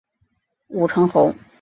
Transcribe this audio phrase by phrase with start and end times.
[0.69, 1.31] 武城侯。